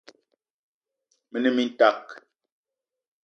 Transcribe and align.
Me 1.31 1.37
ne 1.41 1.51
mintak 1.55 2.03